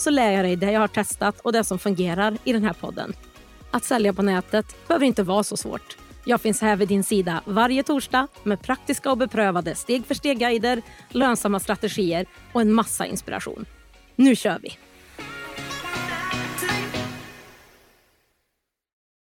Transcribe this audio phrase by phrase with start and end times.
[0.00, 2.72] så lär jag dig det jag har testat och det som fungerar i den här
[2.72, 3.12] podden.
[3.70, 5.96] Att sälja på nätet behöver inte vara så svårt.
[6.24, 10.82] Jag finns här vid din sida varje torsdag med praktiska och beprövade steg för steg-guider,
[11.08, 13.64] lönsamma strategier och en massa inspiration.
[14.16, 14.78] Nu kör vi!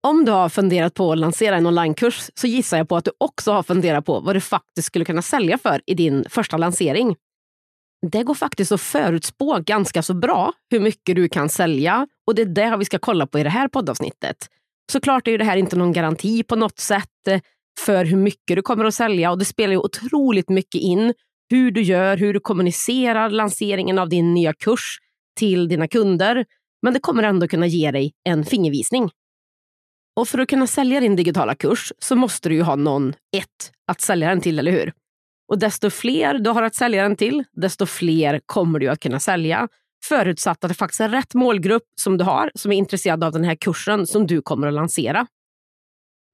[0.01, 3.11] Om du har funderat på att lansera en onlinekurs så gissar jag på att du
[3.19, 7.17] också har funderat på vad du faktiskt skulle kunna sälja för i din första lansering.
[8.07, 12.43] Det går faktiskt att förutspå ganska så bra hur mycket du kan sälja och det
[12.43, 14.37] är det vi ska kolla på i det här poddavsnittet.
[14.93, 17.41] Såklart är ju det här inte någon garanti på något sätt eh,
[17.81, 21.15] för hur mycket du kommer att sälja och det spelar ju otroligt mycket in
[21.51, 24.99] hur du gör, hur du kommunicerar lanseringen av din nya kurs
[25.39, 26.45] till dina kunder.
[26.83, 29.11] Men det kommer ändå kunna ge dig en fingervisning.
[30.17, 33.73] Och för att kunna sälja din digitala kurs så måste du ju ha någon, ett,
[33.87, 34.93] att sälja den till, eller hur?
[35.49, 39.21] Och desto fler du har att sälja den till, desto fler kommer du att kunna
[39.21, 39.69] sälja.
[40.05, 43.45] Förutsatt att det faktiskt är rätt målgrupp som du har som är intresserad av den
[43.45, 45.27] här kursen som du kommer att lansera.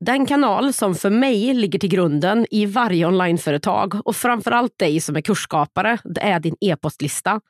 [0.04, 5.16] Den kanal som för mig ligger till grunden i varje onlineföretag och framförallt dig som
[5.16, 7.40] är kursskapare, det är din e-postlista.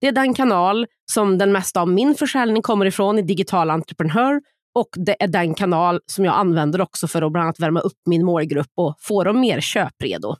[0.00, 4.40] Det är den kanal som den mesta av min försäljning kommer ifrån i Digital Entreprenör
[4.74, 7.98] och det är den kanal som jag använder också för att bland annat värma upp
[8.06, 10.36] min målgrupp och få dem mer köpredo.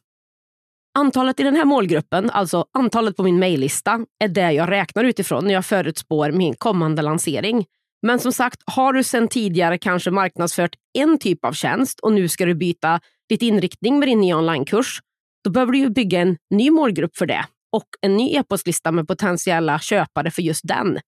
[0.95, 5.47] Antalet i den här målgruppen, alltså antalet på min mejllista, är det jag räknar utifrån
[5.47, 7.64] när jag förutspår min kommande lansering.
[8.07, 12.29] Men som sagt, har du sedan tidigare kanske marknadsfört en typ av tjänst och nu
[12.29, 15.01] ska du byta ditt inriktning med din nya onlinekurs,
[15.45, 19.79] då behöver du bygga en ny målgrupp för det och en ny e-postlista med potentiella
[19.79, 20.98] köpare för just den.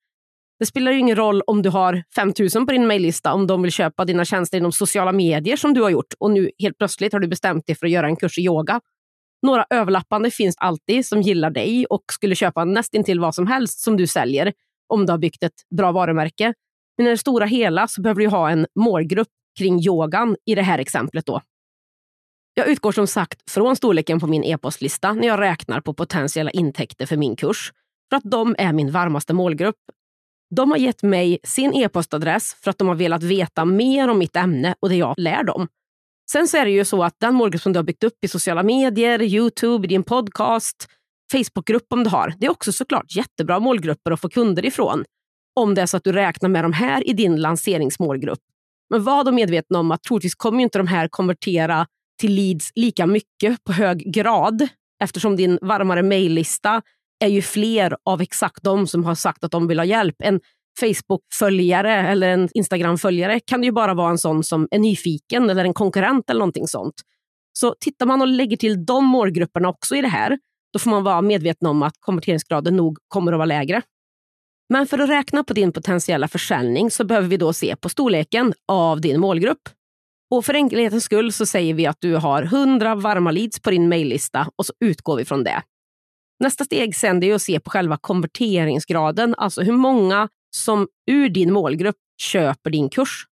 [0.58, 3.72] Det spelar ju ingen roll om du har 5000 på din mejllista om de vill
[3.72, 7.20] köpa dina tjänster inom sociala medier som du har gjort och nu helt plötsligt har
[7.20, 8.80] du bestämt dig för att göra en kurs i yoga.
[9.44, 13.96] Några överlappande finns alltid som gillar dig och skulle köpa nästintill vad som helst som
[13.96, 14.52] du säljer
[14.88, 16.54] om du har byggt ett bra varumärke.
[16.98, 19.28] Men i det stora hela så behöver du ha en målgrupp
[19.58, 21.26] kring yogan i det här exemplet.
[21.26, 21.40] då.
[22.54, 27.06] Jag utgår som sagt från storleken på min e-postlista när jag räknar på potentiella intäkter
[27.06, 27.72] för min kurs,
[28.10, 29.76] för att de är min varmaste målgrupp.
[30.56, 34.36] De har gett mig sin e-postadress för att de har velat veta mer om mitt
[34.36, 35.68] ämne och det jag lär dem.
[36.32, 38.28] Sen så är det ju så att den målgrupp som du har byggt upp i
[38.28, 40.88] sociala medier, Youtube, din podcast,
[41.32, 45.04] Facebookgrupp om du har, det är också såklart jättebra målgrupper att få kunder ifrån.
[45.60, 48.40] Om det är så att du räknar med de här i din lanseringsmålgrupp.
[48.90, 51.86] Men var då medveten om att troligtvis kommer inte de här konvertera
[52.20, 54.68] till leads lika mycket på hög grad
[55.02, 56.82] eftersom din varmare mejllista
[57.24, 60.40] är ju fler av exakt de som har sagt att de vill ha hjälp än
[60.80, 65.64] Facebook-följare eller en Instagram-följare kan det ju bara vara en sån som är nyfiken eller
[65.64, 66.94] en konkurrent eller någonting sånt.
[67.52, 70.38] Så tittar man och lägger till de målgrupperna också i det här,
[70.72, 73.82] då får man vara medveten om att konverteringsgraden nog kommer att vara lägre.
[74.68, 78.54] Men för att räkna på din potentiella försäljning så behöver vi då se på storleken
[78.68, 79.68] av din målgrupp.
[80.30, 83.88] Och för enkelhetens skull så säger vi att du har 100 varma leads på din
[83.88, 85.62] mejllista och så utgår vi från det.
[86.40, 91.52] Nästa steg sen är att se på själva konverteringsgraden, alltså hur många som ur din
[91.52, 93.26] målgrupp köper din kurs.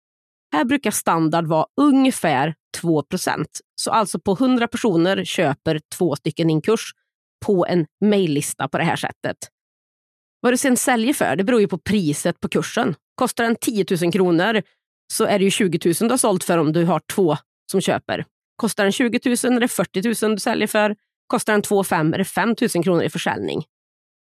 [0.52, 3.44] Här brukar standard vara ungefär 2%
[3.74, 6.92] Så alltså på 100 personer köper två stycken din kurs
[7.46, 9.36] på en mejllista på det här sättet.
[10.40, 12.94] Vad du sen säljer för det beror ju på priset på kursen.
[13.14, 14.62] Kostar den 10 000 kronor
[15.12, 17.36] så är det ju 20 000 du har sålt för om du har två
[17.70, 18.24] som köper.
[18.56, 20.96] Kostar den 20 000 är det 40 000 du säljer för.
[21.26, 23.64] Kostar den 2 5 är det 5 000 kronor i försäljning.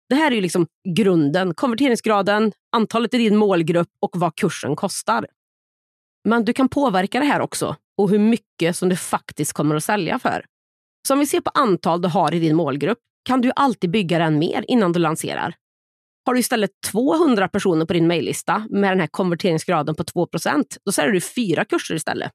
[0.10, 5.28] Det här är ju liksom grunden, konverteringsgraden, antalet i din målgrupp och vad kursen kostar.
[6.24, 9.84] Men du kan påverka det här också och hur mycket som du faktiskt kommer att
[9.84, 10.46] sälja för.
[11.08, 14.20] Så om vi ser på antal du har i din målgrupp kan du alltid bygga
[14.20, 15.56] den mer innan du lanserar.
[16.26, 20.92] Har du istället 200 personer på din mejllista med den här konverteringsgraden på 2% då
[20.92, 22.32] säljer du fyra kurser istället.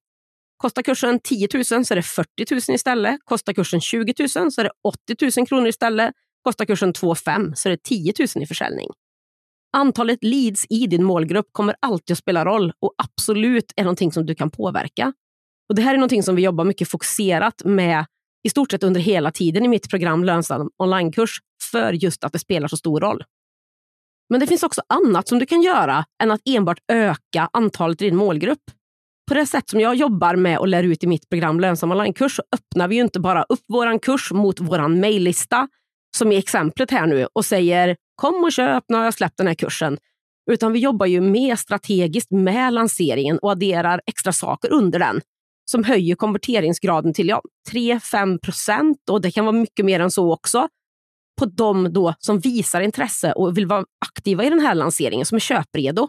[0.56, 3.20] Kostar kursen 10 000 så är det 40 000 istället.
[3.25, 4.70] Kostar kursen 20 000 så är det
[5.08, 6.14] 80 000 kronor istället.
[6.42, 8.88] Kostar kursen 2 500 så är det 10 000 i försäljning.
[9.72, 14.26] Antalet leads i din målgrupp kommer alltid att spela roll och absolut är någonting som
[14.26, 15.12] du kan påverka.
[15.69, 18.06] Och Det här är någonting som vi jobbar mycket fokuserat med
[18.42, 21.38] i stort sett under hela tiden i mitt program Lönsam onlinekurs
[21.70, 23.25] för just att det spelar så stor roll.
[24.31, 28.04] Men det finns också annat som du kan göra än att enbart öka antalet i
[28.04, 28.62] din målgrupp.
[29.28, 32.37] På det sätt som jag jobbar med och lär ut i mitt program Lönsam onlinekurs
[32.37, 35.69] så öppnar vi ju inte bara upp vår kurs mot vår mejllista,
[36.16, 39.46] som i exemplet här nu, och säger kom och köp, nu har jag släppt den
[39.46, 39.98] här kursen.
[40.50, 45.20] Utan vi jobbar ju mer strategiskt med lanseringen och adderar extra saker under den
[45.70, 50.32] som höjer konverteringsgraden till ja, 3-5 procent och det kan vara mycket mer än så
[50.32, 50.68] också
[51.38, 55.36] på de då som visar intresse och vill vara aktiva i den här lanseringen, som
[55.36, 56.08] är köpredo.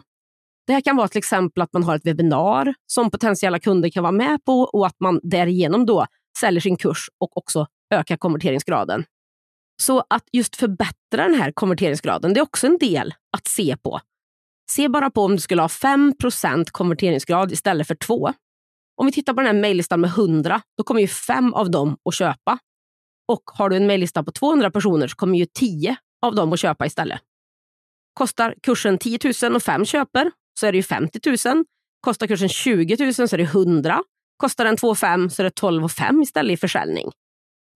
[0.66, 4.02] Det här kan vara till exempel att man har ett webbinar som potentiella kunder kan
[4.02, 6.06] vara med på och att man därigenom då
[6.40, 9.04] säljer sin kurs och också ökar konverteringsgraden.
[9.76, 14.00] Så att just förbättra den här konverteringsgraden, det är också en del att se på.
[14.70, 18.32] Se bara på om du skulle ha 5% konverteringsgrad istället för 2.
[18.96, 21.96] Om vi tittar på den här mejllistan med 100, då kommer ju fem av dem
[22.08, 22.58] att köpa.
[23.28, 25.96] Och har du en mejllista på 200 personer så kommer ju 10
[26.26, 27.20] av dem att köpa istället.
[28.14, 30.30] Kostar kursen 10 000 och fem köper
[30.60, 31.64] så är det ju 50 000.
[32.00, 34.02] Kostar kursen 20 000 så är det 100.
[34.36, 37.10] Kostar den 2 5 så är det 12 5 istället i försäljning.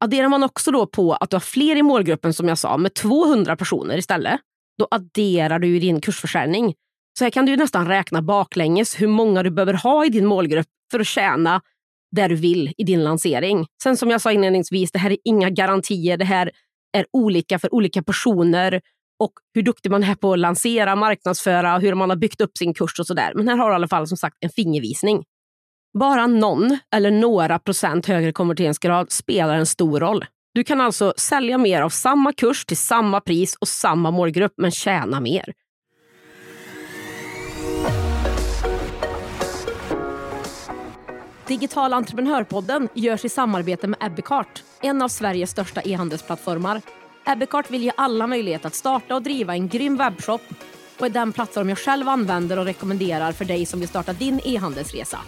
[0.05, 2.95] Adderar man också då på att du har fler i målgruppen som jag sa med
[2.95, 4.41] 200 personer istället,
[4.79, 6.75] då adderar du din kursförsäljning.
[7.19, 10.67] Så här kan du nästan räkna baklänges hur många du behöver ha i din målgrupp
[10.91, 11.61] för att tjäna
[12.17, 13.67] det du vill i din lansering.
[13.83, 16.17] Sen som jag sa inledningsvis, det här är inga garantier.
[16.17, 16.51] Det här
[16.97, 18.81] är olika för olika personer
[19.19, 22.75] och hur duktig man är på att lansera, marknadsföra, hur man har byggt upp sin
[22.75, 23.33] kurs och sådär.
[23.35, 25.25] Men här har du i alla fall som sagt en fingervisning.
[25.99, 30.25] Bara någon eller några procent högre konverteringsgrad spelar en stor roll.
[30.55, 34.71] Du kan alltså sälja mer av samma kurs till samma pris och samma målgrupp, men
[34.71, 35.53] tjäna mer.
[41.47, 46.83] Digital entreprenörpodden görs i samarbete med Ebbecart, en av Sveriges största e-handelsplattformar.
[47.27, 50.43] Ebbecart vill ge alla möjlighet att starta och driva en grym webbshop
[50.99, 54.41] och är den plattform jag själv använder och rekommenderar för dig som vill starta din
[54.45, 55.19] e-handelsresa.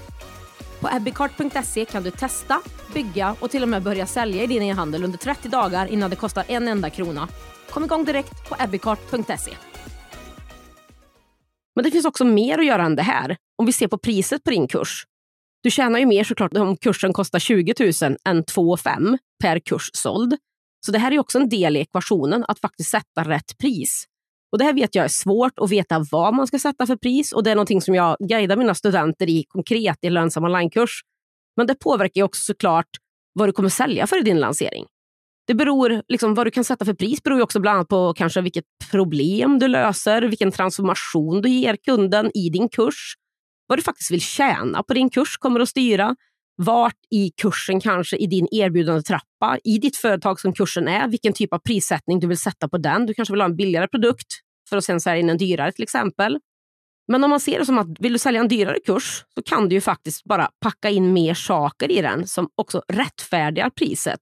[0.80, 2.60] På ebbicart.se kan du testa,
[2.94, 6.16] bygga och till och med börja sälja i din e-handel under 30 dagar innan det
[6.16, 7.28] kostar en enda krona.
[7.70, 9.52] Kom igång direkt på ebbicart.se.
[11.74, 13.36] Men det finns också mer att göra än det här.
[13.58, 15.04] Om vi ser på priset på din kurs
[15.62, 19.90] du tjänar ju mer såklart om kursen kostar 20 000 än 2 5 per kurs
[19.92, 20.36] såld.
[20.86, 24.04] Så det här är också en del i ekvationen, att faktiskt sätta rätt pris.
[24.52, 27.32] Och Det här vet jag är svårt att veta vad man ska sätta för pris
[27.32, 31.00] och det är någonting som jag guidar mina studenter i konkret i lönsam onlinekurs.
[31.56, 32.88] Men det påverkar också såklart
[33.32, 34.86] vad du kommer sälja för i din lansering.
[35.46, 38.40] Det beror, liksom, vad du kan sätta för pris beror också bland annat på kanske
[38.40, 43.14] vilket problem du löser, vilken transformation du ger kunden i din kurs
[43.68, 46.16] vad du faktiskt vill tjäna på din kurs kommer att styra.
[46.60, 51.32] Vart i kursen, kanske i din erbjudande trappa, i ditt företag som kursen är, vilken
[51.32, 53.06] typ av prissättning du vill sätta på den.
[53.06, 54.26] Du kanske vill ha en billigare produkt
[54.68, 56.38] för att sen sälja in en dyrare till exempel.
[57.08, 59.68] Men om man ser det som att vill du sälja en dyrare kurs så kan
[59.68, 64.20] du ju faktiskt bara packa in mer saker i den som också rättfärdigar priset.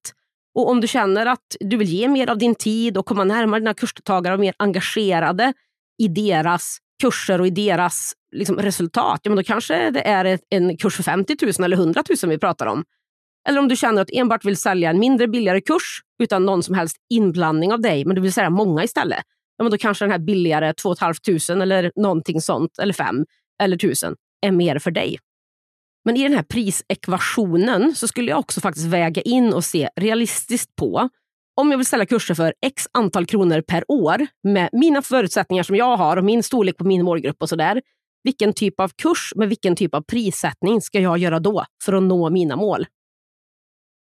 [0.55, 3.61] Och om du känner att du vill ge mer av din tid och komma närmare
[3.61, 5.53] dina kursdeltagare och mer engagerade
[5.99, 10.41] i deras kurser och i deras liksom, resultat, ja, men då kanske det är ett,
[10.51, 12.85] en kurs för 50 000 eller 100 000 vi pratar om.
[13.49, 16.63] Eller om du känner att du enbart vill sälja en mindre billigare kurs utan någon
[16.63, 19.25] som helst inblandning av dig, men du vill sälja många istället.
[19.57, 23.25] Ja, men då kanske den här billigare 2 500 eller någonting sånt, eller 5
[23.63, 24.15] eller 1000
[24.47, 25.19] är mer för dig.
[26.05, 30.77] Men i den här prisekvationen så skulle jag också faktiskt väga in och se realistiskt
[30.77, 31.09] på
[31.57, 35.77] om jag vill ställa kurser för x antal kronor per år med mina förutsättningar som
[35.77, 37.83] jag har och min storlek på min målgrupp och sådär.
[38.23, 42.03] Vilken typ av kurs med vilken typ av prissättning ska jag göra då för att
[42.03, 42.87] nå mina mål?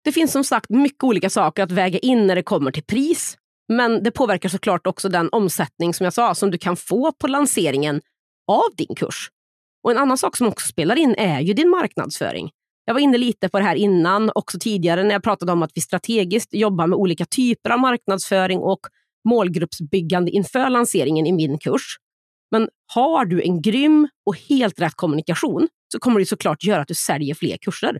[0.04, 3.38] Det finns som sagt mycket olika saker att väga in när det kommer till pris.
[3.74, 7.28] Men det påverkar såklart också den omsättning som jag sa som du kan få på
[7.28, 8.02] lanseringen
[8.48, 9.30] av din kurs.
[9.84, 12.52] Och En annan sak som också spelar in är ju din marknadsföring.
[12.92, 15.72] Jag var inne lite på det här innan, också tidigare när jag pratade om att
[15.74, 18.80] vi strategiskt jobbar med olika typer av marknadsföring och
[19.30, 21.98] målgruppsbyggande inför lanseringen i min kurs.
[22.52, 26.88] Men har du en grym och helt rätt kommunikation så kommer det såklart göra att
[26.88, 28.00] du säljer fler kurser.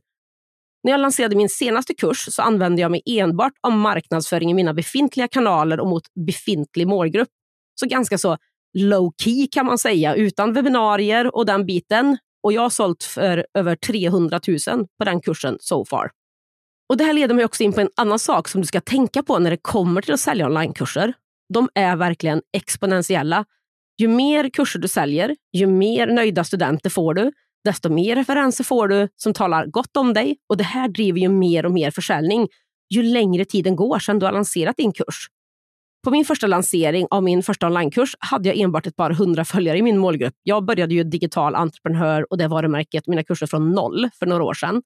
[0.84, 4.74] När jag lanserade min senaste kurs så använde jag mig enbart av marknadsföring i mina
[4.74, 7.30] befintliga kanaler och mot befintlig målgrupp.
[7.80, 8.38] Så ganska så
[8.78, 13.46] low key kan man säga, utan webbinarier och den biten och jag har sålt för
[13.54, 16.12] över 300 000 på den kursen so far.
[16.90, 19.24] Och Det här leder mig också in på en annan sak som du ska tänka
[19.24, 21.14] på när det kommer till att sälja onlinekurser.
[21.54, 23.46] De är verkligen exponentiella.
[24.02, 27.32] Ju mer kurser du säljer, ju mer nöjda studenter får du,
[27.64, 31.30] desto mer referenser får du som talar gott om dig och det här driver ju
[31.30, 32.48] mer och mer försäljning
[32.94, 35.28] ju längre tiden går sedan du har lanserat din kurs.
[36.04, 39.78] På min första lansering av min första onlinekurs hade jag enbart ett par hundra följare
[39.78, 40.34] i min målgrupp.
[40.44, 44.54] Jag började ju digital entreprenör och det varumärket, mina kurser från noll för några år
[44.54, 44.82] sedan.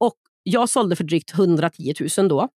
[0.00, 2.48] Och jag sålde för drygt 110 000 då.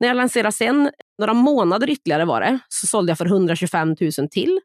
[0.00, 4.28] När jag lanserade sen, några månader ytterligare var det, så sålde jag för 125 000
[4.30, 4.60] till.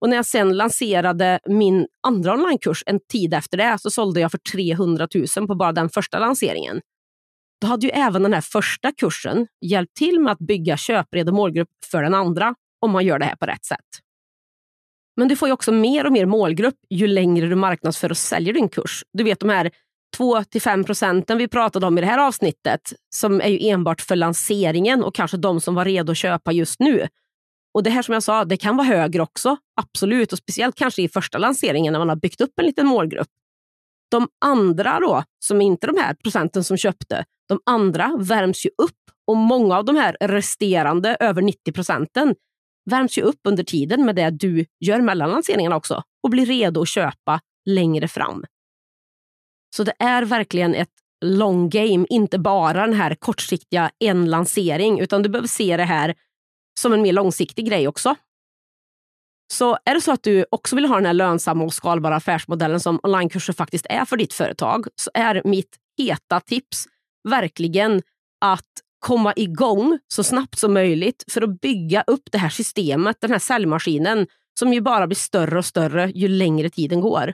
[0.00, 4.30] Och när jag sen lanserade min andra onlinekurs en tid efter det så sålde jag
[4.30, 6.80] för 300 000 på bara den första lanseringen.
[7.62, 11.68] Då hade ju även den här första kursen hjälpt till med att bygga köpredo målgrupp
[11.90, 13.86] för den andra om man gör det här på rätt sätt.
[15.16, 18.54] Men du får ju också mer och mer målgrupp ju längre du marknadsför och säljer
[18.54, 19.04] din kurs.
[19.12, 19.70] Du vet de här
[20.18, 25.04] 2-5 procenten vi pratade om i det här avsnittet som är ju enbart för lanseringen
[25.04, 27.08] och kanske de som var redo att köpa just nu.
[27.74, 30.32] Och det här som jag sa, det kan vara högre också, absolut.
[30.32, 33.28] Och speciellt kanske i första lanseringen när man har byggt upp en liten målgrupp.
[34.10, 38.96] De andra då, som inte de här procenten som köpte, de andra värms ju upp
[39.26, 42.34] och många av de här resterande över 90 procenten
[42.90, 46.82] värms ju upp under tiden med det du gör mellan lanseringarna också och blir redo
[46.82, 48.44] att köpa längre fram.
[49.76, 50.92] Så det är verkligen ett
[51.24, 56.14] long game, inte bara den här kortsiktiga en lansering, utan du behöver se det här
[56.80, 58.14] som en mer långsiktig grej också.
[59.52, 62.80] Så är det så att du också vill ha den här lönsamma och skalbara affärsmodellen
[62.80, 66.86] som onlinekurser faktiskt är för ditt företag, så är mitt heta tips
[67.28, 68.02] verkligen
[68.40, 73.30] att komma igång så snabbt som möjligt för att bygga upp det här systemet, den
[73.30, 74.26] här säljmaskinen
[74.58, 77.32] som ju bara blir större och större ju längre tiden går.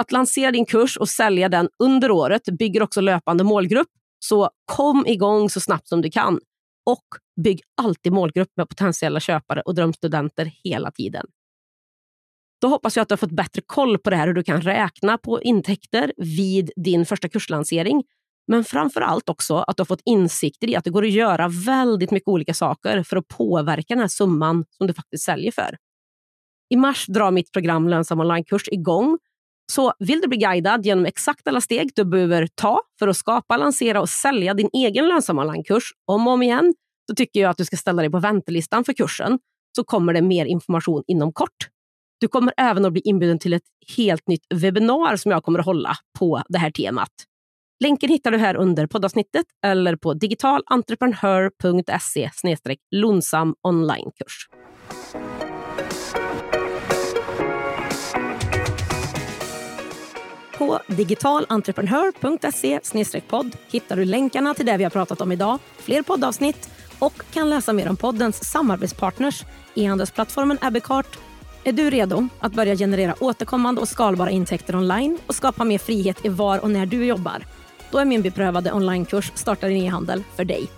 [0.00, 3.88] Att lansera din kurs och sälja den under året bygger också löpande målgrupp.
[4.18, 6.40] Så kom igång så snabbt som du kan.
[6.86, 7.04] Och
[7.44, 11.26] bygg alltid målgrupp med potentiella köpare och drömstudenter hela tiden.
[12.60, 14.60] Då hoppas jag att du har fått bättre koll på det här hur du kan
[14.60, 18.04] räkna på intäkter vid din första kurslansering.
[18.48, 21.48] Men framför allt också att du har fått insikter i att det går att göra
[21.48, 25.76] väldigt mycket olika saker för att påverka den här summan som du faktiskt säljer för.
[26.70, 29.18] I mars drar mitt program Lönsam onlinekurs igång
[29.72, 33.56] så vill du bli guidad genom exakt alla steg du behöver ta för att skapa,
[33.56, 36.74] lansera och sälja din egen lönsamma onlinekurs om och om igen,
[37.08, 39.38] då tycker jag att du ska ställa dig på väntelistan för kursen
[39.76, 41.68] så kommer det mer information inom kort.
[42.20, 43.62] Du kommer även att bli inbjuden till ett
[43.96, 47.12] helt nytt webbinar som jag kommer att hålla på det här temat.
[47.80, 52.30] Länken hittar du här under poddavsnittet eller på digitalentreprenör.se
[52.90, 54.48] lonsam onlinekurs.
[60.58, 66.70] På digitalentreprenör.se podd hittar du länkarna till det vi har pratat om idag, fler poddavsnitt
[66.98, 69.44] och kan läsa mer om poddens samarbetspartners,
[69.74, 71.18] e-handelsplattformen Abbeycart.
[71.64, 76.24] Är du redo att börja generera återkommande och skalbara intäkter online och skapa mer frihet
[76.24, 77.44] i var och när du jobbar?
[77.90, 80.68] Då är min beprövade onlinekurs Starta din e-handel för dig.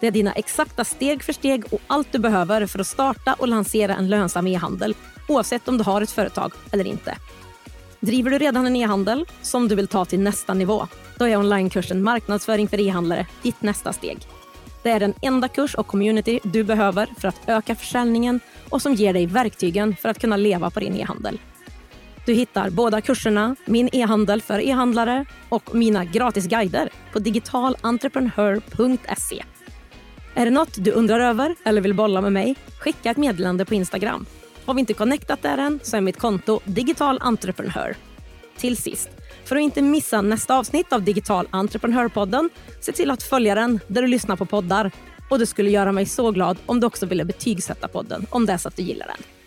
[0.00, 3.48] Det är dina exakta steg för steg och allt du behöver för att starta och
[3.48, 4.94] lansera en lönsam e-handel
[5.28, 7.16] oavsett om du har ett företag eller inte.
[8.00, 10.86] Driver du redan en e-handel som du vill ta till nästa nivå?
[11.18, 14.18] Då är onlinekursen Marknadsföring för e-handlare ditt nästa steg.
[14.82, 18.94] Det är den enda kurs och community du behöver för att öka försäljningen och som
[18.94, 21.38] ger dig verktygen för att kunna leva på din e-handel.
[22.26, 29.44] Du hittar båda kurserna, min e-handel för e-handlare och mina gratis guider på digitalentreprenör.se.
[30.34, 32.56] Är det något du undrar över eller vill bolla med mig?
[32.78, 34.26] Skicka ett meddelande på Instagram.
[34.64, 37.96] Har vi inte connectat där än så är mitt konto Digital Entreprenör.
[38.56, 39.10] Till sist,
[39.44, 42.50] för att inte missa nästa avsnitt av Digital Entreprenörpodden,
[42.80, 44.90] se till att följa den där du lyssnar på poddar.
[45.30, 48.52] Och det skulle göra mig så glad om du också ville betygsätta podden om det
[48.52, 49.41] är så att du gillar den.